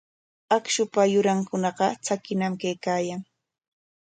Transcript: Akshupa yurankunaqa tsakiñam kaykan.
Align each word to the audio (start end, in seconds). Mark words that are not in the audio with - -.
Akshupa 0.55 1.01
yurankunaqa 1.13 1.87
tsakiñam 2.03 2.53
kaykan. 2.61 3.21